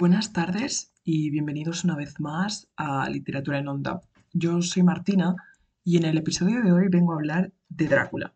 Buenas 0.00 0.32
tardes 0.32 0.92
y 1.02 1.28
bienvenidos 1.30 1.82
una 1.82 1.96
vez 1.96 2.20
más 2.20 2.68
a 2.76 3.10
Literatura 3.10 3.58
en 3.58 3.66
Onda. 3.66 4.00
Yo 4.32 4.62
soy 4.62 4.84
Martina 4.84 5.34
y 5.82 5.96
en 5.96 6.04
el 6.04 6.16
episodio 6.16 6.62
de 6.62 6.70
hoy 6.70 6.86
vengo 6.88 7.12
a 7.12 7.16
hablar 7.16 7.52
de 7.68 7.88
Drácula. 7.88 8.32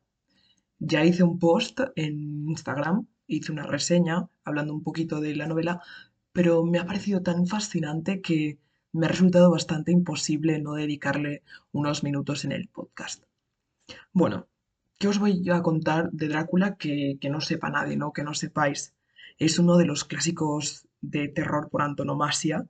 Ya 0.80 1.04
hice 1.04 1.22
un 1.22 1.38
post 1.38 1.78
en 1.94 2.48
Instagram, 2.48 3.06
hice 3.28 3.52
una 3.52 3.62
reseña 3.62 4.28
hablando 4.42 4.74
un 4.74 4.82
poquito 4.82 5.20
de 5.20 5.36
la 5.36 5.46
novela, 5.46 5.80
pero 6.32 6.64
me 6.64 6.80
ha 6.80 6.84
parecido 6.84 7.22
tan 7.22 7.46
fascinante 7.46 8.20
que 8.20 8.58
me 8.90 9.06
ha 9.06 9.10
resultado 9.10 9.48
bastante 9.48 9.92
imposible 9.92 10.58
no 10.58 10.72
dedicarle 10.72 11.44
unos 11.70 12.02
minutos 12.02 12.44
en 12.44 12.50
el 12.50 12.66
podcast. 12.70 13.22
Bueno, 14.12 14.48
¿qué 14.98 15.06
os 15.06 15.20
voy 15.20 15.48
a 15.48 15.62
contar 15.62 16.10
de 16.10 16.26
Drácula 16.26 16.74
que, 16.74 17.18
que 17.20 17.30
no 17.30 17.40
sepa 17.40 17.70
nadie, 17.70 17.96
¿no? 17.96 18.12
Que 18.12 18.24
no 18.24 18.34
sepáis? 18.34 18.96
Es 19.38 19.60
uno 19.60 19.76
de 19.76 19.86
los 19.86 20.02
clásicos 20.02 20.88
de 21.02 21.28
terror 21.28 21.68
por 21.68 21.82
antonomasia 21.82 22.66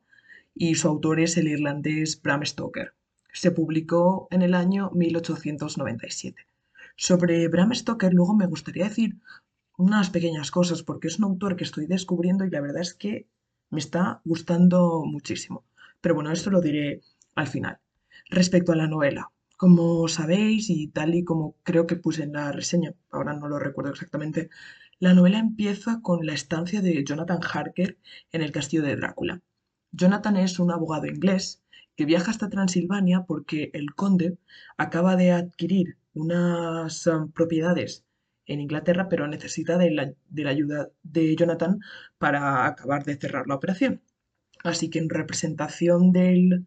y 0.55 0.75
su 0.75 0.89
autor 0.89 1.21
es 1.21 1.37
el 1.37 1.49
irlandés 1.49 2.21
Bram 2.21 2.45
Stoker. 2.45 2.95
Se 3.33 3.51
publicó 3.51 4.29
en 4.31 4.43
el 4.43 4.55
año 4.55 4.91
1897. 4.93 6.47
Sobre 6.97 7.49
Bram 7.49 7.73
Stoker 7.75 8.13
luego 8.13 8.35
me 8.35 8.47
gustaría 8.47 8.85
decir 8.85 9.17
unas 9.77 10.11
pequeñas 10.11 10.51
cosas 10.51 10.83
porque 10.83 11.09
es 11.09 11.19
un 11.19 11.25
autor 11.25 11.57
que 11.57 11.65
estoy 11.65 11.87
descubriendo 11.87 12.45
y 12.45 12.51
la 12.51 12.61
verdad 12.61 12.83
es 12.83 12.95
que 12.95 13.27
me 13.71 13.79
está 13.79 14.21
gustando 14.25 15.05
muchísimo. 15.07 15.65
Pero 16.01 16.15
bueno, 16.15 16.31
esto 16.33 16.51
lo 16.51 16.61
diré 16.61 17.01
al 17.35 17.47
final. 17.47 17.79
Respecto 18.29 18.73
a 18.73 18.77
la 18.77 18.87
novela, 18.87 19.31
como 19.57 20.09
sabéis 20.09 20.69
y 20.71 20.89
tal 20.89 21.15
y 21.15 21.25
como 21.25 21.57
creo 21.63 21.87
que 21.87 21.97
puse 21.97 22.25
en 22.25 22.33
la 22.33 22.53
reseña, 22.53 22.95
ahora 23.11 23.33
no 23.33 23.49
lo 23.49 23.59
recuerdo 23.59 23.93
exactamente, 23.93 24.51
la 25.03 25.15
novela 25.15 25.41
empieza 25.41 26.01
con 26.01 26.27
la 26.27 26.33
estancia 26.33 26.81
de 26.81 27.03
Jonathan 27.03 27.41
Harker 27.43 27.99
en 28.31 28.41
el 28.41 28.53
castillo 28.53 28.85
de 28.85 28.95
Drácula. 28.95 29.43
Jonathan 29.91 30.37
es 30.37 30.61
un 30.61 30.71
abogado 30.71 31.07
inglés 31.07 31.61
que 31.97 32.05
viaja 32.05 32.31
hasta 32.31 32.49
Transilvania 32.49 33.25
porque 33.27 33.73
el 33.75 33.97
conde 33.97 34.39
acaba 34.77 35.17
de 35.17 35.33
adquirir 35.33 35.99
unas 36.15 37.05
um, 37.09 37.33
propiedades 37.33 38.05
en 38.47 38.61
Inglaterra, 38.61 39.09
pero 39.09 39.27
necesita 39.27 39.77
de 39.77 39.91
la, 39.91 40.15
ayuda 40.49 40.91
de 41.03 41.35
Jonathan 41.35 41.81
para 42.19 42.67
acabar 42.67 43.03
de 43.05 43.17
cerrar 43.17 43.49
la 43.49 43.57
operación. 43.57 44.03
Así 44.63 44.89
que 44.89 45.01
en 45.01 45.11
representación 45.11 46.13
de 46.13 46.63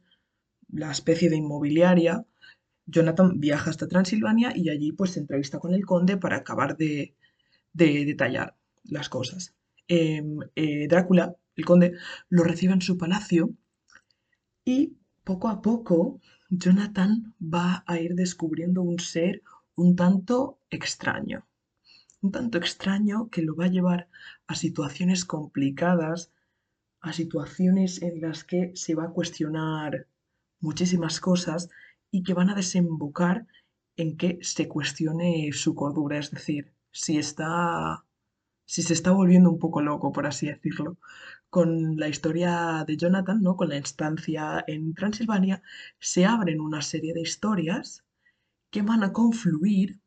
la 0.67 0.91
especie 0.91 1.29
de 1.29 1.37
inmobiliaria, 1.37 2.25
Jonathan 2.85 3.39
viaja 3.39 3.69
hasta 3.69 3.87
Transilvania 3.87 4.51
y 4.53 4.67
allí 4.67 4.91
pues 4.91 5.11
se 5.11 5.21
entrevista 5.21 5.59
con 5.59 5.73
el 5.73 5.85
conde 5.85 6.17
para 6.17 6.35
acabar 6.35 6.75
de, 6.75 7.15
de 7.75 8.05
detallar 8.05 8.55
las 8.85 9.09
cosas. 9.09 9.53
Em, 9.87 10.39
eh, 10.55 10.87
Drácula, 10.87 11.35
el 11.55 11.65
conde, 11.65 11.93
lo 12.29 12.43
recibe 12.43 12.73
en 12.73 12.81
su 12.81 12.97
palacio 12.97 13.53
y 14.63 14.97
poco 15.23 15.49
a 15.49 15.61
poco 15.61 16.21
Jonathan 16.49 17.35
va 17.41 17.83
a 17.85 17.99
ir 17.99 18.15
descubriendo 18.15 18.81
un 18.81 18.99
ser 18.99 19.43
un 19.75 19.95
tanto 19.95 20.59
extraño. 20.69 21.45
Un 22.21 22.31
tanto 22.31 22.57
extraño 22.57 23.29
que 23.29 23.41
lo 23.41 23.55
va 23.55 23.65
a 23.65 23.75
llevar 23.75 24.07
a 24.47 24.55
situaciones 24.55 25.25
complicadas, 25.25 26.31
a 27.01 27.11
situaciones 27.11 28.01
en 28.01 28.21
las 28.21 28.45
que 28.45 28.71
se 28.75 28.95
va 28.95 29.05
a 29.05 29.13
cuestionar 29.17 30.07
muchísimas 30.61 31.19
cosas 31.19 31.69
y 32.09 32.23
que 32.23 32.33
van 32.33 32.49
a 32.49 32.55
desembocar 32.55 33.47
en 33.97 34.17
que 34.17 34.39
se 34.41 34.67
cuestione 34.67 35.51
su 35.51 35.75
cordura, 35.75 36.17
es 36.17 36.31
decir, 36.31 36.74
si 36.95 37.17
está, 37.17 38.05
si 38.65 38.81
se 38.81 38.93
está 38.93 39.11
volviendo 39.11 39.49
un 39.51 39.59
poco 39.59 39.81
loco, 39.81 40.11
por 40.13 40.25
así 40.27 40.47
decirlo. 40.47 40.97
Con 41.49 41.97
la 41.97 42.07
historia 42.09 42.85
de 42.87 42.97
Jonathan, 42.97 43.41
¿no? 43.41 43.57
con 43.57 43.69
la 43.69 43.77
instancia 43.77 44.63
en 44.67 44.93
Transilvania, 44.93 45.61
se 45.99 46.25
abren 46.25 46.61
una 46.61 46.81
serie 46.81 47.13
de 47.13 47.21
historias 47.21 48.05
que 48.71 48.81
van 48.81 49.03
a 49.03 49.13
confluir 49.13 49.99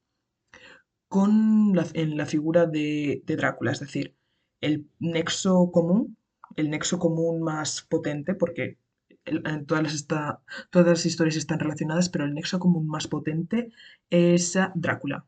con 1.08 1.74
en 1.94 2.16
la 2.16 2.26
figura 2.26 2.66
de, 2.66 3.22
Drácula, 3.26 3.72
es 3.72 3.80
decir, 3.80 4.14
el 4.60 4.90
nexo 4.98 5.70
común, 5.72 6.16
el 6.56 6.70
nexo 6.70 6.98
común 6.98 7.42
más 7.42 7.82
potente, 7.82 8.34
porque 8.34 8.78
todas, 9.66 9.82
las 9.82 10.06
todas 10.70 10.88
las 10.88 11.06
historias 11.06 11.36
están 11.36 11.60
relacionadas, 11.60 12.08
pero 12.08 12.24
el 12.24 12.34
nexo 12.34 12.58
común 12.58 12.86
más 12.88 13.08
potente 13.08 13.72
es 14.10 14.58
Drácula. 14.74 15.26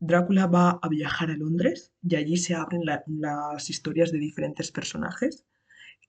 Drácula 0.00 0.46
va 0.46 0.78
a 0.82 0.88
viajar 0.88 1.30
a 1.30 1.36
Londres 1.36 1.92
y 2.02 2.16
allí 2.16 2.36
se 2.36 2.54
abren 2.54 2.82
las 2.84 3.70
historias 3.70 4.10
de 4.12 4.18
diferentes 4.18 4.72
personajes 4.72 5.44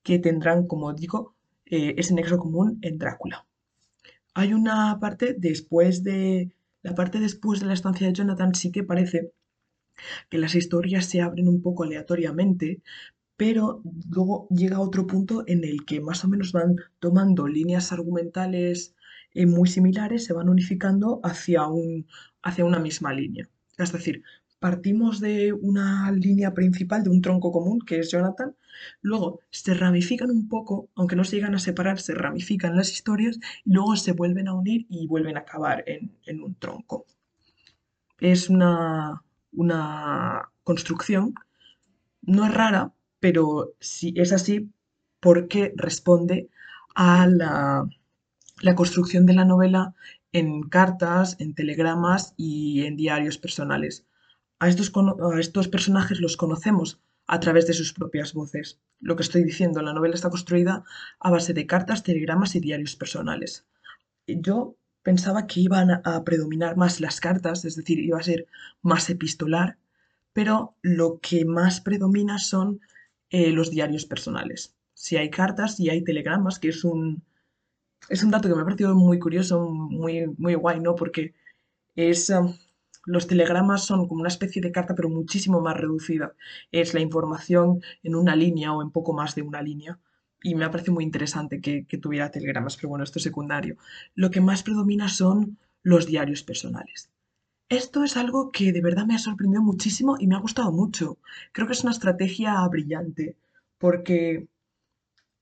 que 0.03 0.19
tendrán, 0.19 0.65
como 0.67 0.93
digo, 0.93 1.35
eh, 1.65 1.95
ese 1.97 2.13
nexo 2.13 2.37
común 2.37 2.79
en 2.81 2.97
Drácula. 2.97 3.45
Hay 4.33 4.53
una 4.53 4.97
parte 4.99 5.35
después 5.37 6.03
de 6.03 6.51
la 6.83 6.95
parte 6.95 7.19
después 7.19 7.59
de 7.59 7.67
la 7.67 7.73
estancia 7.73 8.07
de 8.07 8.13
Jonathan 8.13 8.55
sí 8.55 8.71
que 8.71 8.83
parece 8.83 9.33
que 10.29 10.37
las 10.37 10.55
historias 10.55 11.05
se 11.05 11.21
abren 11.21 11.47
un 11.47 11.61
poco 11.61 11.83
aleatoriamente, 11.83 12.81
pero 13.37 13.81
luego 14.09 14.47
llega 14.49 14.79
otro 14.79 15.05
punto 15.05 15.43
en 15.47 15.63
el 15.63 15.85
que 15.85 16.01
más 16.01 16.23
o 16.23 16.27
menos 16.27 16.51
van 16.53 16.77
tomando 16.99 17.47
líneas 17.47 17.91
argumentales 17.91 18.95
eh, 19.33 19.45
muy 19.45 19.67
similares, 19.67 20.25
se 20.25 20.33
van 20.33 20.49
unificando 20.49 21.19
hacia, 21.23 21.67
un, 21.67 22.07
hacia 22.41 22.65
una 22.65 22.79
misma 22.79 23.13
línea. 23.13 23.49
Es 23.77 23.91
decir, 23.91 24.23
partimos 24.61 25.19
de 25.19 25.53
una 25.53 26.11
línea 26.11 26.53
principal, 26.53 27.03
de 27.03 27.09
un 27.09 27.21
tronco 27.21 27.51
común, 27.51 27.79
que 27.79 27.99
es 27.99 28.11
Jonathan, 28.11 28.55
luego 29.01 29.39
se 29.49 29.73
ramifican 29.73 30.29
un 30.29 30.47
poco, 30.47 30.89
aunque 30.95 31.15
no 31.15 31.23
se 31.23 31.37
llegan 31.37 31.55
a 31.55 31.59
separar, 31.59 31.99
se 31.99 32.13
ramifican 32.13 32.75
las 32.75 32.91
historias 32.91 33.39
y 33.65 33.73
luego 33.73 33.95
se 33.95 34.11
vuelven 34.11 34.47
a 34.47 34.53
unir 34.53 34.85
y 34.87 35.07
vuelven 35.07 35.35
a 35.37 35.41
acabar 35.41 35.83
en, 35.87 36.43
un 36.43 36.53
tronco. 36.55 37.05
Es 38.19 38.49
una, 38.49 39.23
una 39.51 40.51
construcción, 40.63 41.33
no 42.21 42.45
es 42.45 42.53
rara, 42.53 42.93
pero 43.19 43.73
sí 43.79 44.13
es 44.15 44.31
así 44.31 44.69
porque 45.19 45.73
responde 45.75 46.49
a 46.93 47.25
la, 47.25 47.89
la 48.61 48.75
construcción 48.75 49.25
de 49.25 49.33
la 49.33 49.45
novela 49.45 49.95
en 50.31 50.63
cartas, 50.63 51.35
en 51.39 51.53
telegramas 51.53 52.33
y 52.37 52.85
en 52.85 52.95
diarios 52.97 53.37
personales. 53.37 54.05
A 54.59 54.69
estos, 54.69 54.91
a 54.95 55.39
estos 55.39 55.67
personajes 55.67 56.19
los 56.19 56.37
conocemos 56.37 57.01
a 57.27 57.39
través 57.39 57.67
de 57.67 57.73
sus 57.73 57.93
propias 57.93 58.33
voces. 58.33 58.79
Lo 58.99 59.15
que 59.15 59.23
estoy 59.23 59.43
diciendo, 59.43 59.81
la 59.81 59.93
novela 59.93 60.15
está 60.15 60.29
construida 60.29 60.83
a 61.19 61.31
base 61.31 61.53
de 61.53 61.65
cartas, 61.65 62.03
telegramas 62.03 62.55
y 62.55 62.59
diarios 62.59 62.95
personales. 62.95 63.65
Yo 64.27 64.75
pensaba 65.03 65.47
que 65.47 65.61
iban 65.61 66.01
a 66.03 66.23
predominar 66.23 66.77
más 66.77 67.01
las 67.01 67.19
cartas, 67.19 67.65
es 67.65 67.75
decir, 67.75 67.99
iba 67.99 68.19
a 68.19 68.23
ser 68.23 68.47
más 68.81 69.09
epistolar, 69.09 69.77
pero 70.33 70.75
lo 70.81 71.19
que 71.19 71.45
más 71.45 71.81
predomina 71.81 72.37
son 72.37 72.81
eh, 73.29 73.51
los 73.51 73.71
diarios 73.71 74.05
personales. 74.05 74.75
Si 74.93 75.17
hay 75.17 75.29
cartas 75.29 75.79
y 75.79 75.89
hay 75.89 76.03
telegramas, 76.03 76.59
que 76.59 76.69
es 76.69 76.83
un, 76.83 77.23
es 78.09 78.23
un 78.23 78.31
dato 78.31 78.49
que 78.49 78.55
me 78.55 78.61
ha 78.61 78.65
parecido 78.65 78.95
muy 78.95 79.19
curioso, 79.19 79.61
muy, 79.69 80.27
muy 80.37 80.55
guay, 80.55 80.79
¿no? 80.79 80.95
Porque 80.95 81.33
es, 81.95 82.29
um, 82.29 82.53
los 83.05 83.27
telegramas 83.27 83.85
son 83.85 84.07
como 84.07 84.21
una 84.21 84.29
especie 84.29 84.61
de 84.61 84.71
carta, 84.71 84.95
pero 84.95 85.09
muchísimo 85.09 85.61
más 85.61 85.77
reducida. 85.77 86.33
Es 86.71 86.93
la 86.93 86.99
información 86.99 87.81
en 88.03 88.15
una 88.15 88.35
línea 88.35 88.73
o 88.73 88.81
en 88.81 88.91
poco 88.91 89.13
más 89.13 89.35
de 89.35 89.41
una 89.43 89.61
línea. 89.61 89.99
Y 90.43 90.55
me 90.55 90.65
ha 90.65 90.71
parecido 90.71 90.95
muy 90.95 91.03
interesante 91.03 91.61
que, 91.61 91.85
que 91.85 91.97
tuviera 91.97 92.31
telegramas, 92.31 92.75
pero 92.75 92.89
bueno, 92.89 93.03
esto 93.03 93.19
es 93.19 93.23
secundario. 93.23 93.77
Lo 94.15 94.31
que 94.31 94.41
más 94.41 94.63
predomina 94.63 95.07
son 95.07 95.57
los 95.83 96.07
diarios 96.07 96.43
personales. 96.43 97.11
Esto 97.69 98.03
es 98.03 98.17
algo 98.17 98.51
que 98.51 98.73
de 98.73 98.81
verdad 98.81 99.05
me 99.05 99.15
ha 99.15 99.19
sorprendido 99.19 99.61
muchísimo 99.61 100.17
y 100.19 100.27
me 100.27 100.35
ha 100.35 100.39
gustado 100.39 100.71
mucho. 100.71 101.19
Creo 101.53 101.67
que 101.67 101.73
es 101.73 101.83
una 101.83 101.93
estrategia 101.93 102.67
brillante, 102.67 103.37
porque 103.77 104.49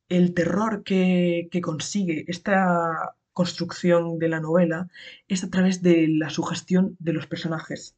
el 0.10 0.34
terror 0.34 0.84
que, 0.84 1.50
consigue 1.64 2.26
esta 2.28 3.16
construcción 3.32 4.20
de 4.20 4.28
la 4.28 4.42
novela 4.42 4.90
es 5.28 5.44
a 5.44 5.50
través 5.50 5.82
de 5.82 6.08
la 6.10 6.30
sugestión 6.30 6.98
de 7.00 7.14
los 7.14 7.28
personajes. 7.28 7.96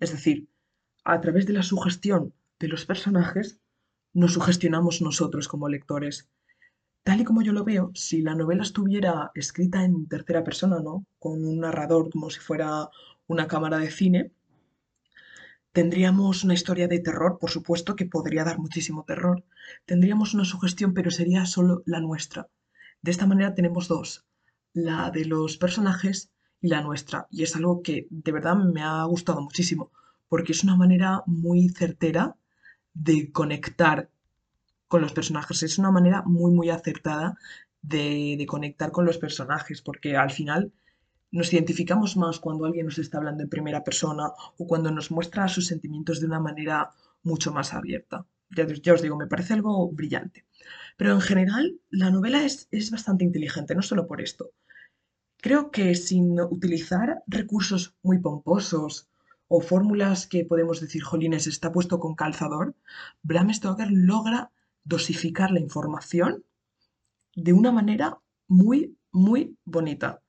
Es 0.00 0.12
decir, 0.12 0.48
a 1.04 1.20
través 1.20 1.46
de 1.46 1.52
la 1.52 1.62
sugestión 1.62 2.32
de 2.60 2.68
los 2.68 2.86
personajes 2.86 3.60
nos 4.14 4.32
sugestionamos 4.32 5.02
nosotros 5.02 5.48
como 5.48 5.68
lectores. 5.68 6.28
Tal 7.02 7.20
y 7.20 7.24
como 7.24 7.42
yo 7.42 7.52
lo 7.52 7.64
veo, 7.64 7.90
si 7.94 8.22
la 8.22 8.34
novela 8.34 8.62
estuviera 8.62 9.30
escrita 9.34 9.84
en 9.84 10.06
tercera 10.06 10.44
persona, 10.44 10.80
¿no? 10.80 11.06
Con 11.18 11.44
un 11.44 11.60
narrador 11.60 12.10
como 12.10 12.30
si 12.30 12.40
fuera 12.40 12.88
una 13.26 13.46
cámara 13.46 13.78
de 13.78 13.90
cine, 13.90 14.32
Tendríamos 15.78 16.42
una 16.42 16.54
historia 16.54 16.88
de 16.88 16.98
terror, 16.98 17.38
por 17.38 17.50
supuesto, 17.50 17.94
que 17.94 18.04
podría 18.04 18.42
dar 18.42 18.58
muchísimo 18.58 19.04
terror. 19.04 19.44
Tendríamos 19.86 20.34
una 20.34 20.44
sugestión, 20.44 20.92
pero 20.92 21.12
sería 21.12 21.46
solo 21.46 21.84
la 21.86 22.00
nuestra. 22.00 22.48
De 23.00 23.12
esta 23.12 23.28
manera 23.28 23.54
tenemos 23.54 23.86
dos, 23.86 24.26
la 24.72 25.12
de 25.12 25.24
los 25.24 25.56
personajes 25.56 26.32
y 26.60 26.66
la 26.66 26.80
nuestra. 26.82 27.28
Y 27.30 27.44
es 27.44 27.54
algo 27.54 27.80
que 27.80 28.08
de 28.10 28.32
verdad 28.32 28.56
me 28.56 28.82
ha 28.82 29.04
gustado 29.04 29.40
muchísimo, 29.40 29.92
porque 30.28 30.50
es 30.50 30.64
una 30.64 30.74
manera 30.74 31.22
muy 31.26 31.68
certera 31.68 32.34
de 32.92 33.30
conectar 33.30 34.10
con 34.88 35.00
los 35.00 35.12
personajes. 35.12 35.62
Es 35.62 35.78
una 35.78 35.92
manera 35.92 36.22
muy, 36.26 36.50
muy 36.50 36.70
acertada 36.70 37.38
de, 37.82 38.34
de 38.36 38.46
conectar 38.46 38.90
con 38.90 39.06
los 39.06 39.18
personajes, 39.18 39.80
porque 39.80 40.16
al 40.16 40.32
final 40.32 40.72
nos 41.30 41.52
identificamos 41.52 42.16
más 42.16 42.38
cuando 42.40 42.64
alguien 42.64 42.86
nos 42.86 42.98
está 42.98 43.18
hablando 43.18 43.42
en 43.42 43.48
primera 43.48 43.84
persona 43.84 44.32
o 44.56 44.66
cuando 44.66 44.90
nos 44.90 45.10
muestra 45.10 45.48
sus 45.48 45.66
sentimientos 45.66 46.20
de 46.20 46.26
una 46.26 46.40
manera 46.40 46.90
mucho 47.22 47.52
más 47.52 47.74
abierta. 47.74 48.26
Ya, 48.50 48.94
os 48.94 49.02
digo, 49.02 49.16
me 49.16 49.26
parece 49.26 49.54
algo 49.54 49.90
brillante. 49.90 50.46
Pero 50.96 51.12
en 51.12 51.20
general, 51.20 51.80
la 51.90 52.10
novela 52.10 52.44
es, 52.44 52.66
es 52.70 52.90
bastante 52.90 53.24
inteligente, 53.24 53.74
no 53.74 53.82
solo 53.82 54.06
por 54.06 54.20
esto. 54.20 54.52
Creo 55.36 55.70
que 55.70 55.94
sin 55.94 56.40
utilizar 56.40 57.22
recursos 57.26 57.94
muy 58.02 58.18
pomposos 58.18 59.08
o 59.48 59.60
fórmulas 59.60 60.26
que 60.26 60.44
podemos 60.44 60.80
decir, 60.80 61.02
jolines, 61.02 61.46
está 61.46 61.72
puesto 61.72 62.00
con 62.00 62.14
calzador, 62.14 62.74
Bram 63.22 63.52
Stoker 63.52 63.88
logra 63.90 64.50
dosificar 64.84 65.50
la 65.50 65.60
información 65.60 66.44
de 67.34 67.52
una 67.52 67.70
manera 67.70 68.18
muy, 68.48 68.96
muy 69.12 69.56
bonita. 69.64 70.22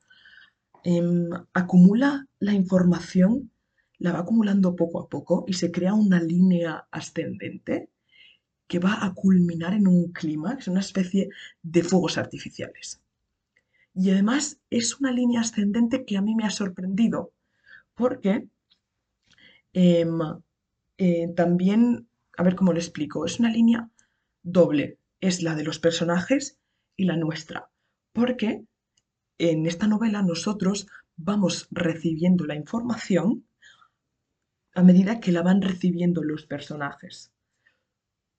Em, 0.84 1.30
acumula 1.54 2.28
la 2.40 2.54
información, 2.54 3.52
la 3.98 4.14
va 4.14 4.20
acumulando 4.20 4.76
poco 4.76 5.02
a 5.02 5.10
poco 5.10 5.44
y 5.48 5.54
se 5.54 5.72
crea 5.72 5.94
una 5.94 6.22
línea 6.22 6.88
ascendente 6.92 7.90
que 8.68 8.80
va 8.80 9.04
a 9.04 9.14
culminar 9.14 9.74
en 9.74 9.88
un 9.88 10.12
clímax, 10.12 10.68
una 10.68 10.80
especie 10.80 11.30
de 11.64 11.84
fuegos 11.84 12.18
artificiales. 12.18 13.02
Y 13.94 14.12
además 14.12 14.60
es 14.70 15.00
una 15.00 15.12
línea 15.12 15.42
ascendente 15.42 16.06
que 16.06 16.18
a 16.18 16.22
mí 16.22 16.36
me 16.36 16.46
ha 16.46 16.52
sorprendido, 16.52 17.32
porque 17.96 18.48
em, 19.74 20.20
eh, 20.98 21.28
también, 21.36 22.08
a 22.38 22.44
ver 22.44 22.56
cómo 22.56 22.72
lo 22.72 22.80
explico, 22.80 23.26
es 23.26 23.40
una 23.40 23.52
línea 23.52 23.90
doble, 24.44 24.98
es 25.20 25.42
la 25.42 25.56
de 25.56 25.64
los 25.64 25.80
personajes 25.80 26.58
y 26.96 27.06
la 27.06 27.18
nuestra, 27.18 27.70
porque 28.14 28.64
en 29.40 29.66
esta 29.66 29.88
novela 29.88 30.22
nosotros 30.22 30.88
vamos 31.18 31.68
recibiendo 31.72 32.46
la 32.46 32.56
información 32.56 33.46
a 34.76 34.84
medida 34.84 35.20
que 35.20 35.32
la 35.32 35.42
van 35.42 35.62
recibiendo 35.62 36.24
los 36.24 36.46
personajes. 36.46 37.32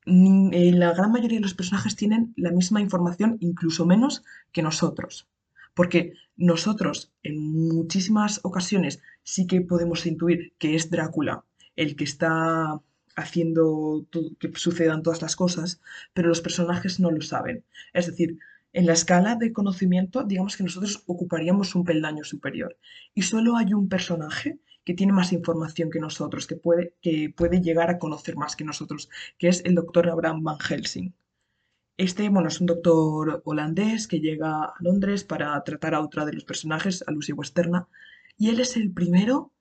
Eh, 0.06 0.73
la 0.73 0.94
gran 0.94 1.12
mayoría 1.12 1.38
de 1.38 1.43
los 1.43 1.55
personajes 1.55 1.97
tienen 1.97 2.32
la 2.37 2.52
misma 2.52 2.81
información, 2.81 3.37
incluso 3.41 3.85
menos 3.85 4.25
que 4.52 4.62
nosotros. 4.62 5.29
Porque 5.75 6.14
nosotros 6.37 7.12
en 7.23 7.38
muchísimas 7.38 8.41
ocasiones 8.43 9.03
sí 9.23 9.46
que 9.46 9.61
podemos 9.61 10.06
intuir 10.06 10.55
que 10.58 10.75
es 10.75 10.91
Drácula 10.91 11.44
el 11.76 11.96
que 11.96 12.05
está 12.05 12.81
haciendo 13.17 14.06
que 14.38 14.53
sucedan 14.55 15.03
todas 15.03 15.23
las 15.23 15.37
cosas, 15.37 15.81
pero 16.12 16.29
los 16.29 16.41
personajes 16.41 17.00
no 17.00 17.11
lo 17.11 17.23
saben. 17.23 17.64
Es 17.93 18.06
decir, 18.06 18.38
en 18.72 18.87
la 18.87 18.93
escala 18.93 19.34
de 19.34 19.52
conocimiento, 19.52 20.25
digamos 20.25 20.56
que 20.56 20.62
nosotros 20.62 21.02
ocuparíamos 21.06 21.75
un 21.75 21.84
peldaño 21.84 22.25
superior. 22.25 22.76
Y 23.14 23.22
solo 23.22 23.56
hay 23.56 23.75
un 23.75 23.88
personaje 23.88 24.58
que 24.84 24.94
tiene 24.94 25.12
más 25.12 25.32
información 25.32 25.90
que 25.90 26.00
nosotros, 26.00 26.46
que 26.46 26.56
puede, 26.56 26.94
que 27.02 27.32
puede 27.37 27.61
llegar 27.61 27.90
a 27.90 27.99
conocer 27.99 28.37
más 28.37 28.56
que 28.56 28.64
nosotros, 28.64 29.08
que 29.38 29.49
es 29.49 29.62
el 29.64 29.75
doctor 29.75 30.08
Abraham 30.08 30.43
Van 30.43 30.58
Helsing. 30.58 31.14
Este, 31.96 32.28
bueno, 32.31 32.49
es 32.49 32.61
un 32.61 32.67
doctor 32.67 33.43
holandés 33.44 34.08
que 34.08 34.20
llega 34.20 34.64
a 34.64 34.75
Londres 34.81 35.22
para 35.25 35.62
tratar 35.64 35.94
a 35.94 36.00
otra 36.00 36.25
de 36.25 36.32
los 36.32 36.44
personajes, 36.44 37.05
a 37.06 37.11
Lucy 37.11 37.32
Westerna, 37.32 37.88
y 38.38 38.49
él 38.49 38.61
es 38.61 38.76
el 38.76 38.90
primero 38.90 39.52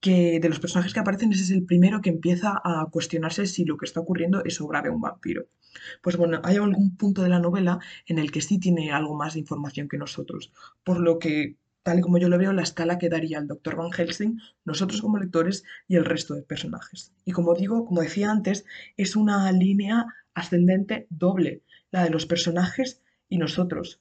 que 0.00 0.40
de 0.40 0.48
los 0.48 0.60
personajes 0.60 0.94
que 0.94 1.00
aparecen, 1.00 1.32
ese 1.32 1.42
es 1.42 1.50
el 1.50 1.64
primero 1.64 2.00
que 2.00 2.10
empieza 2.10 2.60
a 2.64 2.88
cuestionarse 2.90 3.46
si 3.46 3.64
lo 3.64 3.76
que 3.76 3.84
está 3.84 4.00
ocurriendo 4.00 4.42
es 4.44 4.60
obra 4.60 4.82
de 4.82 4.90
un 4.90 5.00
vampiro. 5.00 5.46
Pues 6.02 6.16
bueno, 6.16 6.40
hay 6.44 6.56
algún 6.56 6.96
punto 6.96 7.22
de 7.22 7.28
la 7.28 7.38
novela 7.38 7.78
en 8.06 8.18
el 8.18 8.30
que 8.30 8.40
sí 8.40 8.58
tiene 8.58 8.92
algo 8.92 9.14
más 9.14 9.34
de 9.34 9.40
información 9.40 9.88
que 9.88 9.98
nosotros, 9.98 10.52
por 10.84 11.00
lo 11.00 11.18
que, 11.18 11.56
tal 11.82 11.98
y 11.98 12.02
como 12.02 12.18
yo 12.18 12.28
lo 12.28 12.38
veo, 12.38 12.52
la 12.52 12.62
escala 12.62 12.98
que 12.98 13.08
daría 13.08 13.38
el 13.38 13.46
Dr. 13.46 13.76
Van 13.76 13.92
Helsing, 13.92 14.40
nosotros 14.64 15.00
como 15.00 15.18
lectores 15.18 15.64
y 15.88 15.96
el 15.96 16.04
resto 16.04 16.34
de 16.34 16.42
personajes. 16.42 17.12
Y 17.24 17.32
como 17.32 17.54
digo, 17.54 17.84
como 17.84 18.02
decía 18.02 18.30
antes, 18.30 18.64
es 18.96 19.16
una 19.16 19.50
línea 19.52 20.06
ascendente 20.34 21.06
doble, 21.10 21.62
la 21.90 22.04
de 22.04 22.10
los 22.10 22.26
personajes 22.26 23.02
y 23.28 23.38
nosotros. 23.38 24.00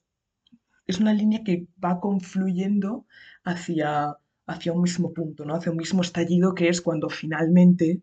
Es 0.87 0.99
una 0.99 1.13
línea 1.13 1.43
que 1.43 1.67
va 1.83 1.99
confluyendo 1.99 3.05
hacia 3.43 4.17
hacia 4.51 4.73
un 4.73 4.81
mismo 4.81 5.13
punto, 5.13 5.45
¿no? 5.45 5.55
hacia 5.55 5.71
un 5.71 5.77
mismo 5.77 6.01
estallido 6.01 6.55
que 6.55 6.69
es 6.69 6.81
cuando 6.81 7.09
finalmente 7.09 8.01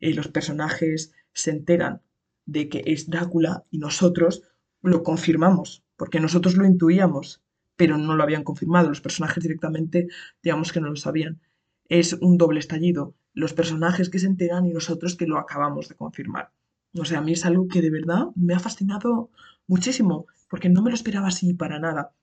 eh, 0.00 0.14
los 0.14 0.28
personajes 0.28 1.12
se 1.32 1.50
enteran 1.50 2.02
de 2.48 2.70
que 2.70 2.82
es 2.86 3.08
Drácula 3.10 3.64
y 3.70 3.78
nosotros 3.78 4.42
lo 4.82 5.02
confirmamos, 5.02 5.84
porque 5.96 6.18
nosotros 6.18 6.56
lo 6.56 6.64
intuíamos, 6.64 7.42
pero 7.76 7.98
no 7.98 8.16
lo 8.16 8.22
habían 8.22 8.42
confirmado. 8.42 8.88
Los 8.88 9.02
personajes 9.02 9.42
directamente, 9.42 10.08
digamos 10.42 10.72
que 10.72 10.80
no 10.80 10.88
lo 10.88 10.96
sabían. 10.96 11.40
Es 11.88 12.14
un 12.14 12.38
doble 12.38 12.58
estallido. 12.58 13.14
Los 13.34 13.52
personajes 13.52 14.08
que 14.08 14.18
se 14.18 14.26
enteran 14.26 14.66
y 14.66 14.72
nosotros 14.72 15.14
que 15.14 15.26
lo 15.26 15.38
acabamos 15.38 15.88
de 15.88 15.94
confirmar. 15.94 16.50
O 16.98 17.04
sea, 17.04 17.18
a 17.18 17.22
mí 17.22 17.32
es 17.32 17.44
algo 17.44 17.68
que 17.68 17.82
de 17.82 17.90
verdad 17.90 18.28
me 18.34 18.54
ha 18.54 18.58
fascinado 18.58 19.30
muchísimo, 19.66 20.26
porque 20.48 20.70
no 20.70 20.82
me 20.82 20.90
lo 20.90 20.96
esperaba 20.96 21.28
así 21.28 21.52
para 21.52 21.78
nada. 21.78 22.14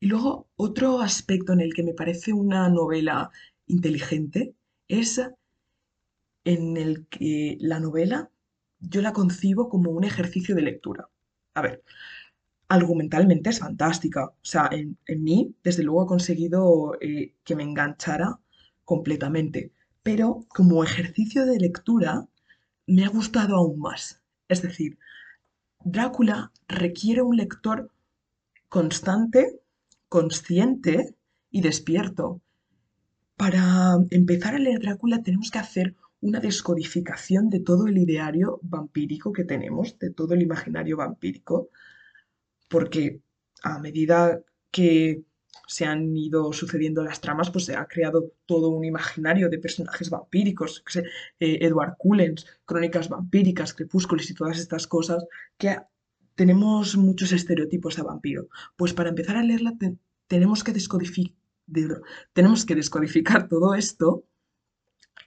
Y 0.00 0.06
luego, 0.06 0.48
otro 0.56 1.00
aspecto 1.00 1.54
en 1.54 1.60
el 1.62 1.72
que 1.72 1.82
me 1.82 1.94
parece 1.94 2.34
una 2.34 2.68
novela 2.68 3.30
inteligente 3.66 4.54
es 4.86 5.18
en 6.44 6.76
el 6.76 7.06
que 7.06 7.56
la 7.58 7.80
novela 7.80 8.30
yo 8.88 9.02
la 9.02 9.12
concibo 9.12 9.68
como 9.68 9.90
un 9.90 10.04
ejercicio 10.04 10.54
de 10.54 10.62
lectura. 10.62 11.08
A 11.54 11.62
ver, 11.62 11.82
argumentalmente 12.68 13.50
es 13.50 13.60
fantástica. 13.60 14.26
O 14.26 14.34
sea, 14.42 14.68
en, 14.72 14.98
mí, 15.22 15.54
desde 15.62 15.82
luego, 15.82 16.04
he 16.04 16.08
conseguido 16.08 16.96
eh, 17.00 17.34
que 17.44 17.56
me 17.56 17.62
enganchara 17.62 18.40
completamente. 18.84 19.72
Pero 20.02 20.46
como 20.48 20.84
ejercicio 20.84 21.46
de 21.46 21.58
lectura, 21.58 22.26
me 22.86 23.04
ha 23.04 23.08
gustado 23.08 23.56
aún 23.56 23.78
más. 23.78 24.22
Es 24.48 24.62
decir, 24.62 24.98
Drácula 25.84 26.52
requiere 26.68 27.22
un 27.22 27.36
lector 27.36 27.90
constante 28.68 29.60
consciente 30.08 31.14
y 31.50 31.60
despierto. 31.60 32.40
Para 33.36 33.96
empezar 34.10 34.54
a 34.54 34.58
leer 34.58 34.80
Drácula 34.80 35.22
tenemos 35.22 35.50
que 35.50 35.58
hacer 35.58 35.96
una 36.24 36.40
descodificación 36.40 37.50
de 37.50 37.60
todo 37.60 37.86
el 37.86 37.98
ideario 37.98 38.58
vampírico 38.62 39.30
que 39.30 39.44
tenemos, 39.44 39.98
de 39.98 40.10
todo 40.10 40.32
el 40.32 40.40
imaginario 40.40 40.96
vampírico, 40.96 41.68
porque 42.68 43.20
a 43.62 43.78
medida 43.78 44.40
que 44.70 45.22
se 45.68 45.84
han 45.84 46.16
ido 46.16 46.50
sucediendo 46.54 47.04
las 47.04 47.20
tramas, 47.20 47.50
pues 47.50 47.66
se 47.66 47.76
ha 47.76 47.86
creado 47.86 48.32
todo 48.46 48.70
un 48.70 48.86
imaginario 48.86 49.50
de 49.50 49.58
personajes 49.58 50.08
vampíricos, 50.08 50.82
eh, 51.40 51.58
Edward 51.60 51.96
Cullens, 51.98 52.46
crónicas 52.64 53.10
vampíricas, 53.10 53.74
crepúsculos 53.74 54.30
y 54.30 54.34
todas 54.34 54.58
estas 54.58 54.86
cosas, 54.86 55.26
que 55.58 55.76
tenemos 56.34 56.96
muchos 56.96 57.32
estereotipos 57.32 57.96
de 57.96 58.02
vampiro. 58.02 58.48
Pues 58.76 58.94
para 58.94 59.10
empezar 59.10 59.36
a 59.36 59.42
leerla 59.42 59.74
tenemos, 60.26 60.64
que 60.64 60.72
tenemos 62.32 62.64
que 62.64 62.74
descodificar 62.74 63.46
todo 63.48 63.74
esto 63.74 64.24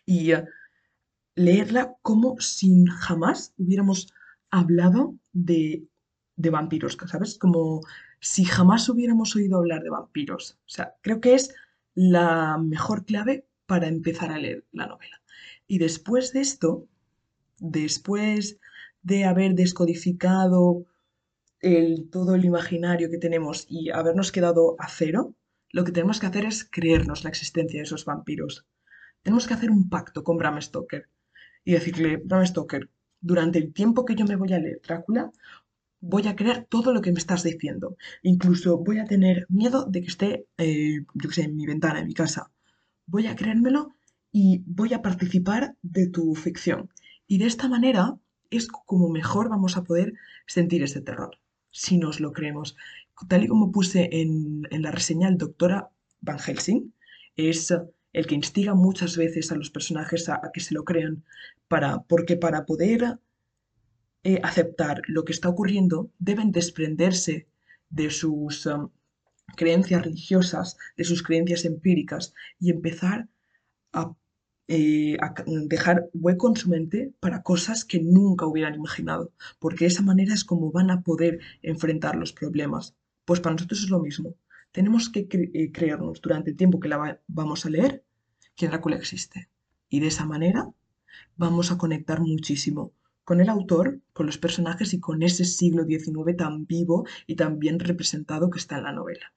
y 0.06 0.32
eh, 0.32 0.44
leerla 1.38 1.96
como 2.02 2.40
si 2.40 2.84
jamás 3.00 3.54
hubiéramos 3.58 4.12
hablado 4.50 5.16
de, 5.34 5.88
de 6.36 6.50
vampiros, 6.50 6.98
¿sabes? 7.06 7.38
Como 7.38 7.82
si 8.20 8.44
jamás 8.44 8.90
hubiéramos 8.90 9.36
oído 9.36 9.58
hablar 9.58 9.84
de 9.84 9.92
vampiros. 9.92 10.58
O 10.66 10.70
sea, 10.70 10.96
creo 11.02 11.22
que 11.22 11.36
es 11.36 11.54
la 11.94 12.58
mejor 12.58 13.06
clave 13.06 13.46
para 13.68 13.88
empezar 13.88 14.32
a 14.32 14.40
leer 14.40 14.66
la 14.72 14.88
novela. 14.88 15.22
Y 15.68 15.78
después 15.78 16.34
de 16.34 16.42
esto, 16.42 16.88
después 17.60 18.60
de 19.04 19.26
haber 19.26 19.54
descodificado 19.54 20.86
el, 21.60 22.10
todo 22.10 22.34
el 22.34 22.46
imaginario 22.46 23.12
que 23.12 23.20
tenemos 23.20 23.68
y 23.70 23.92
habernos 23.92 24.32
quedado 24.32 24.76
a 24.80 24.90
cero, 24.90 25.36
lo 25.70 25.84
que 25.84 25.92
tenemos 25.92 26.20
que 26.20 26.26
hacer 26.26 26.46
es 26.46 26.68
creernos 26.68 27.24
la 27.24 27.30
existencia 27.30 27.80
de 27.80 27.84
esos 27.84 28.06
vampiros. 28.06 28.66
Tenemos 29.22 29.46
que 29.46 29.54
hacer 29.54 29.70
un 29.70 29.88
pacto 29.88 30.24
con 30.24 30.38
Bram 30.38 30.60
Stoker 30.60 31.08
y 31.68 31.74
decirle, 31.74 32.16
Bram 32.24 32.46
Stoker, 32.46 32.90
durante 33.20 33.60
el 33.60 33.74
tiempo 33.74 34.06
que 34.06 34.16
yo 34.16 34.24
me 34.24 34.38
voy 34.38 34.54
a 34.54 34.60
leer 34.60 34.80
Drácula, 34.82 35.34
voy 36.00 36.26
a 36.26 36.34
creer 36.38 36.66
todo 36.70 36.94
lo 36.94 37.02
que 37.02 37.12
me 37.12 37.20
estás 37.20 37.44
diciendo. 37.44 37.98
Incluso 38.24 38.78
voy 38.78 39.00
a 39.00 39.04
tener 39.04 39.46
miedo 39.50 39.86
de 39.86 40.02
que 40.02 40.08
esté, 40.08 40.48
eh, 40.58 41.02
yo 41.14 41.30
sé, 41.30 41.42
en 41.42 41.58
mi 41.58 41.66
ventana, 41.66 42.00
en 42.00 42.08
mi 42.08 42.14
casa. 42.14 42.52
Voy 43.06 43.28
a 43.28 43.36
creérmelo 43.36 43.98
y 44.32 44.64
voy 44.66 44.94
a 44.94 45.02
participar 45.02 45.76
de 45.82 46.08
tu 46.08 46.36
ficción. 46.36 46.90
Y 47.28 47.38
de 47.38 47.48
esta 47.48 47.68
manera 47.68 48.18
es 48.50 48.70
como 48.70 49.10
mejor 49.10 49.50
vamos 49.50 49.76
a 49.76 49.84
poder 49.84 50.14
sentir 50.46 50.84
ese 50.84 51.02
terror 51.02 51.38
si 51.70 51.98
nos 51.98 52.22
lo 52.22 52.32
creemos. 52.32 52.78
Tal 53.28 53.44
y 53.44 53.48
como 53.50 53.74
puse 53.74 54.08
en, 54.14 54.62
la 54.72 54.92
reseña, 54.92 55.28
el 55.28 55.38
doctor 55.38 55.90
Van 56.22 56.40
Helsing 56.40 56.94
es 57.36 57.74
el 58.14 58.28
que 58.28 58.36
instiga 58.36 58.74
muchas 58.74 59.18
veces 59.18 59.52
a 59.52 59.56
los 59.56 59.70
personajes 59.70 60.30
a, 60.30 60.42
que 60.54 60.60
se 60.60 60.74
lo 60.74 60.84
crean, 60.84 61.24
para, 61.68 62.02
porque 62.04 62.36
para 62.36 62.66
poder 62.66 63.20
eh, 64.24 64.40
aceptar 64.44 65.02
lo 65.08 65.24
que 65.26 65.34
está 65.34 65.50
ocurriendo, 65.50 66.10
deben 66.20 66.52
desprenderse 66.52 67.48
de 67.90 68.10
sus 68.10 68.66
um, 68.66 68.90
creencias 69.56 70.04
religiosas, 70.04 70.78
de 70.98 71.04
sus 71.04 71.24
creencias 71.24 71.66
empíricas 71.66 72.34
y 72.60 72.72
empezar 72.72 73.28
a, 73.94 74.14
eh, 74.68 75.18
a 75.22 75.34
dejar 75.46 76.10
hueco 76.14 76.50
en 76.50 76.56
su 76.56 76.70
mente 76.70 77.14
para 77.20 77.44
cosas 77.44 77.86
que 77.86 78.00
nunca 78.00 78.46
hubieran 78.46 78.76
imaginado, 78.76 79.32
porque 79.60 79.86
de 79.86 79.92
esa 79.92 80.02
manera 80.02 80.34
es 80.34 80.44
como 80.44 80.72
van 80.72 80.92
a 80.92 81.02
poder 81.02 81.40
enfrentar 81.62 82.16
los 82.16 82.34
problemas. 82.34 82.96
Pues 83.26 83.40
para 83.40 83.56
nosotros 83.56 83.84
es 83.84 83.90
lo 83.90 84.00
mismo. 84.00 84.36
Tenemos 84.72 85.10
que 85.10 85.28
eh, 85.32 85.72
creernos 85.72 86.22
durante 86.22 86.52
el 86.52 86.58
tiempo 86.58 86.80
que 86.80 86.90
la 86.90 87.20
vamos 87.28 87.66
a 87.66 87.70
leer 87.70 88.04
que 88.56 88.68
Drácula 88.68 88.98
existe. 88.98 89.50
Y 89.90 90.00
de 90.00 90.08
esa 90.08 90.26
manera 90.26 90.70
vamos 91.36 91.72
a 91.72 91.78
conectar 91.78 92.20
muchísimo 92.22 92.94
con 93.24 93.42
el 93.42 93.50
autor, 93.50 94.00
con 94.14 94.26
los 94.26 94.38
personajes 94.38 94.94
y 94.94 95.00
con 95.00 95.22
ese 95.22 95.46
siglo 95.46 95.84
XIX 95.86 96.38
tan 96.38 96.66
vivo 96.66 97.06
y 97.26 97.36
tan 97.36 97.60
bien 97.60 97.80
representado 97.80 98.50
que 98.50 98.60
está 98.60 98.78
en 98.78 98.84
la 98.84 98.94
novela. 98.94 99.34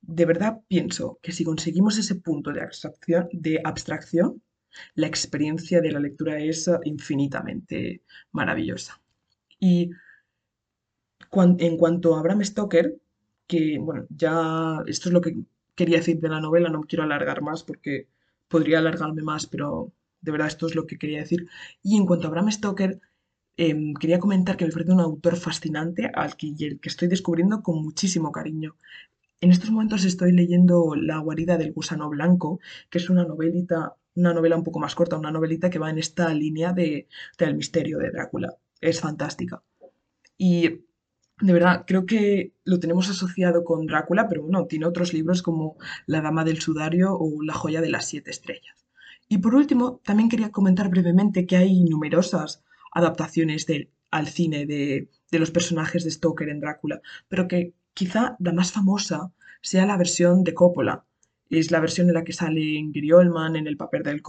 De 0.00 0.24
verdad 0.24 0.60
pienso 0.68 1.18
que 1.22 1.32
si 1.32 1.44
conseguimos 1.44 1.98
ese 1.98 2.14
punto 2.14 2.52
de 2.52 2.62
abstracción, 2.62 3.28
de 3.32 3.60
abstracción 3.64 4.42
la 4.94 5.06
experiencia 5.06 5.80
de 5.80 5.90
la 5.90 6.00
lectura 6.00 6.38
es 6.38 6.70
infinitamente 6.84 8.02
maravillosa. 8.32 9.00
Y 9.58 9.90
en 11.32 11.76
cuanto 11.76 12.16
a 12.16 12.22
Bram 12.22 12.44
Stoker, 12.44 12.96
que 13.46 13.78
bueno, 13.78 14.06
ya 14.10 14.82
esto 14.86 15.08
es 15.08 15.12
lo 15.12 15.20
que 15.20 15.36
quería 15.74 15.98
decir 15.98 16.20
de 16.20 16.28
la 16.28 16.40
novela, 16.40 16.68
no 16.70 16.82
quiero 16.82 17.04
alargar 17.04 17.42
más 17.42 17.62
porque 17.62 18.08
podría 18.48 18.78
alargarme 18.78 19.22
más, 19.22 19.46
pero 19.46 19.92
de 20.26 20.32
verdad, 20.32 20.48
esto 20.48 20.66
es 20.66 20.74
lo 20.74 20.86
que 20.86 20.98
quería 20.98 21.20
decir. 21.20 21.48
Y 21.82 21.96
en 21.96 22.06
cuanto 22.06 22.26
a 22.26 22.30
Bram 22.30 22.50
Stoker, 22.50 23.00
em, 23.56 23.94
quería 23.94 24.18
comentar 24.18 24.56
que 24.56 24.66
me 24.66 24.72
parece 24.72 24.92
un 24.92 25.00
autor 25.00 25.36
fascinante 25.36 26.10
al 26.14 26.36
que, 26.36 26.54
que 26.80 26.88
estoy 26.88 27.08
descubriendo 27.08 27.62
con 27.62 27.82
muchísimo 27.82 28.32
cariño. 28.32 28.76
En 29.40 29.50
estos 29.50 29.70
momentos 29.70 30.04
estoy 30.04 30.32
leyendo 30.32 30.94
La 30.96 31.18
guarida 31.18 31.58
del 31.58 31.72
gusano 31.72 32.08
blanco, 32.10 32.60
que 32.90 32.98
es 32.98 33.10
una 33.10 33.24
novelita, 33.24 33.96
una 34.14 34.34
novela 34.34 34.56
un 34.56 34.64
poco 34.64 34.80
más 34.80 34.94
corta, 34.94 35.18
una 35.18 35.30
novelita 35.30 35.70
que 35.70 35.78
va 35.78 35.90
en 35.90 35.98
esta 35.98 36.32
línea 36.34 36.72
de, 36.72 37.08
del 37.38 37.54
misterio 37.56 37.98
de 37.98 38.10
Drácula. 38.10 38.56
Es 38.80 39.00
fantástica. 39.00 39.62
Y 40.38 40.85
de 41.40 41.52
verdad, 41.52 41.84
creo 41.86 42.06
que 42.06 42.54
lo 42.64 42.80
tenemos 42.80 43.10
asociado 43.10 43.62
con 43.62 43.86
Drácula, 43.86 44.26
pero 44.28 44.42
bueno, 44.42 44.66
tiene 44.66 44.86
otros 44.86 45.12
libros 45.12 45.42
como 45.42 45.76
La 46.06 46.22
Dama 46.22 46.44
del 46.44 46.60
Sudario 46.60 47.14
o 47.14 47.42
La 47.42 47.52
joya 47.52 47.82
de 47.82 47.90
las 47.90 48.08
siete 48.08 48.30
estrellas. 48.30 48.86
Y 49.28 49.38
por 49.38 49.54
último, 49.54 50.00
también 50.04 50.30
quería 50.30 50.50
comentar 50.50 50.88
brevemente 50.88 51.46
que 51.46 51.56
hay 51.56 51.84
numerosas 51.84 52.62
adaptaciones 52.92 53.66
al 54.10 54.28
cine 54.28 54.66
de, 54.66 55.10
los 55.32 55.50
personajes 55.50 56.04
de 56.04 56.10
Stoker 56.10 56.48
en 56.48 56.60
Drácula, 56.60 57.02
pero 57.28 57.48
que 57.48 57.74
quizá 57.92 58.36
la 58.38 58.52
más 58.52 58.72
famosa 58.72 59.32
sea 59.60 59.84
la 59.84 59.98
versión 59.98 60.42
de 60.42 60.54
Coppola. 60.54 61.04
Es 61.50 61.70
la 61.70 61.80
versión 61.80 62.08
en 62.08 62.14
la 62.14 62.24
que 62.24 62.32
sale 62.32 62.82
Gary 62.92 63.12
Oldman 63.12 63.56
en 63.56 63.66
el 63.66 63.76
papel 63.76 64.02
del, 64.02 64.22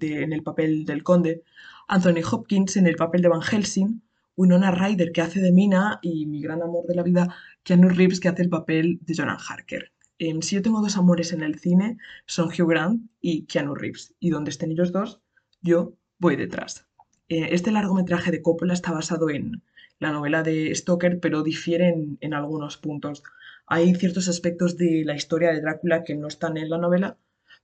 en 0.00 0.32
el 0.32 0.42
papel 0.42 0.84
del 0.84 1.04
conde, 1.04 1.44
Anthony 1.86 2.22
Hopkins 2.28 2.76
en 2.76 2.86
el 2.88 2.96
papel 2.96 3.22
de 3.22 3.28
Van 3.28 3.42
Helsing, 3.42 4.02
Winona 4.38 4.70
Ryder 4.70 5.12
que 5.12 5.20
hace 5.20 5.40
de 5.40 5.52
Mina 5.52 5.98
y 6.00 6.24
mi 6.24 6.40
gran 6.40 6.62
amor 6.62 6.86
de 6.86 6.94
la 6.94 7.02
vida, 7.02 7.36
Keanu 7.62 7.90
Reeves 7.90 8.20
que 8.20 8.28
hace 8.28 8.42
el 8.42 8.48
papel 8.48 8.98
de 9.02 9.12
Jonathan 9.12 9.44
Harker 9.46 9.92
si 10.40 10.56
yo 10.56 10.62
tengo 10.62 10.80
dos 10.80 10.96
amores 10.96 11.32
en 11.32 11.42
el 11.42 11.58
cine, 11.58 11.96
son 12.26 12.48
Hugh 12.48 12.68
Grant 12.68 13.02
y 13.20 13.46
Keanu 13.46 13.74
Reeves. 13.74 14.14
Y 14.18 14.30
donde 14.30 14.50
estén 14.50 14.72
ellos 14.72 14.92
dos, 14.92 15.20
yo 15.62 15.94
voy 16.18 16.36
detrás. 16.36 16.86
Eh, 17.28 17.48
este 17.52 17.70
largometraje 17.70 18.30
de 18.30 18.42
Coppola 18.42 18.74
está 18.74 18.90
basado 18.90 19.30
en 19.30 19.62
la 19.98 20.10
novela 20.10 20.42
de 20.42 20.74
Stoker, 20.74 21.20
pero 21.20 21.42
difiere 21.42 21.94
en, 22.20 22.34
algunos 22.34 22.76
puntos. 22.78 23.22
Hay 23.66 23.94
ciertos 23.94 24.28
aspectos 24.28 24.76
de 24.76 25.02
la 25.04 25.14
historia 25.14 25.52
de 25.52 25.60
Drácula 25.60 26.04
que 26.04 26.14
no 26.14 26.28
están 26.28 26.56
en 26.56 26.70
la 26.70 26.78
novela, 26.78 27.16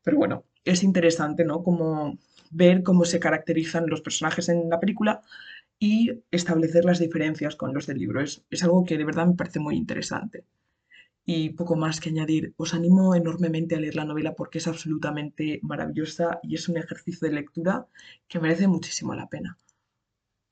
pero 0.02 0.16
bueno, 0.16 0.44
es 0.64 0.82
interesante, 0.82 1.44
¿no? 1.44 1.62
Como 1.62 2.18
ver 2.50 2.82
cómo 2.82 3.04
se 3.04 3.18
caracterizan 3.18 3.88
los 3.88 4.00
personajes 4.00 4.48
en 4.48 4.68
la 4.68 4.78
película 4.78 5.22
y 5.84 6.22
establecer 6.30 6.86
las 6.86 6.98
diferencias 6.98 7.56
con 7.56 7.74
los 7.74 7.86
del 7.86 7.98
libro. 7.98 8.22
Es, 8.22 8.42
es 8.48 8.64
algo 8.64 8.84
que 8.86 8.96
de 8.96 9.04
verdad 9.04 9.26
me 9.26 9.34
parece 9.34 9.60
muy 9.60 9.76
interesante 9.76 10.46
y 11.26 11.50
poco 11.50 11.76
más 11.76 12.00
que 12.00 12.08
añadir. 12.08 12.54
Os 12.56 12.72
animo 12.72 13.14
enormemente 13.14 13.74
a 13.74 13.80
leer 13.80 13.96
la 13.96 14.06
novela 14.06 14.34
porque 14.34 14.58
es 14.58 14.66
absolutamente 14.66 15.60
maravillosa 15.62 16.40
y 16.42 16.54
es 16.54 16.70
un 16.70 16.78
ejercicio 16.78 17.28
de 17.28 17.34
lectura 17.34 17.86
que 18.28 18.40
merece 18.40 18.66
muchísimo 18.66 19.14
la 19.14 19.28
pena. 19.28 19.58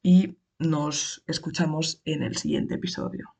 Y 0.02 0.36
nos 0.58 1.24
escuchamos 1.26 2.02
en 2.04 2.22
el 2.22 2.36
siguiente 2.36 2.74
episodio. 2.74 3.34